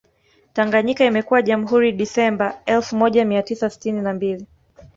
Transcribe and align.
tanganyika 0.53 1.03
imekuwa 1.05 1.41
jamhuri 1.41 1.91
disemba 1.91 2.61
elfu 2.65 2.95
moja 2.95 3.25
mia 3.25 3.43
tisa 3.43 3.69
sitini 3.69 4.01
na 4.01 4.13
mbili 4.13 4.47